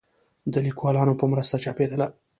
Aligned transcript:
د 0.53 0.55
ليکوالانو 0.65 1.17
په 1.19 1.25
مرسته 1.31 1.55
چاپېدله 1.63 2.07